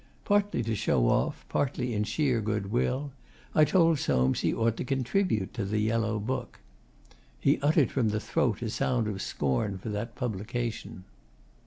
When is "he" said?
4.39-4.51, 7.39-7.61